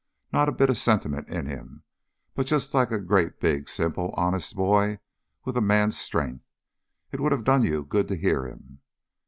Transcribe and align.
Not 0.33 0.49
a 0.49 0.51
bit 0.51 0.71
of 0.71 0.79
sentiment 0.79 1.29
in 1.29 1.45
him; 1.45 1.83
but 2.33 2.47
just 2.47 2.73
like 2.73 2.89
a 2.89 2.97
great 2.97 3.39
big, 3.39 3.69
simple, 3.69 4.15
honest 4.17 4.55
boy, 4.55 4.97
with 5.45 5.55
a 5.55 5.61
man's 5.61 5.95
strength. 5.99 6.47
It 7.11 7.19
would 7.19 7.31
have 7.31 7.43
done 7.43 7.61
you 7.61 7.83
good 7.83 8.07
to 8.07 8.15
hear 8.15 8.47
him!" 8.47 8.79